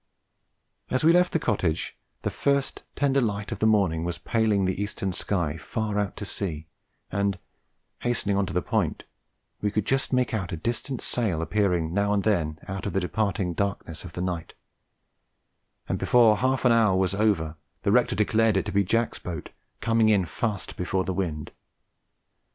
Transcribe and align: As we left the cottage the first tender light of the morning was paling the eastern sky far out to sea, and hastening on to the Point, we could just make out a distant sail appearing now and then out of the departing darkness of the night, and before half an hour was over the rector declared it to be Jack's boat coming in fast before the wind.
As 0.89 1.03
we 1.03 1.13
left 1.13 1.31
the 1.31 1.37
cottage 1.37 1.95
the 2.23 2.31
first 2.31 2.81
tender 2.95 3.21
light 3.21 3.51
of 3.51 3.59
the 3.59 3.67
morning 3.67 4.03
was 4.03 4.17
paling 4.17 4.65
the 4.65 4.81
eastern 4.81 5.13
sky 5.13 5.57
far 5.57 5.99
out 5.99 6.17
to 6.17 6.25
sea, 6.25 6.65
and 7.11 7.37
hastening 7.99 8.35
on 8.35 8.47
to 8.47 8.53
the 8.53 8.63
Point, 8.63 9.03
we 9.61 9.69
could 9.69 9.85
just 9.85 10.11
make 10.11 10.33
out 10.33 10.51
a 10.51 10.57
distant 10.57 11.01
sail 11.03 11.39
appearing 11.39 11.93
now 11.93 12.13
and 12.13 12.23
then 12.23 12.57
out 12.67 12.87
of 12.87 12.93
the 12.93 12.99
departing 12.99 13.53
darkness 13.53 14.03
of 14.03 14.13
the 14.13 14.21
night, 14.21 14.55
and 15.87 15.99
before 15.99 16.37
half 16.37 16.65
an 16.65 16.71
hour 16.71 16.95
was 16.95 17.13
over 17.13 17.55
the 17.83 17.91
rector 17.91 18.15
declared 18.15 18.57
it 18.57 18.65
to 18.65 18.71
be 18.71 18.83
Jack's 18.83 19.19
boat 19.19 19.51
coming 19.81 20.09
in 20.09 20.25
fast 20.25 20.77
before 20.77 21.03
the 21.03 21.13
wind. 21.13 21.51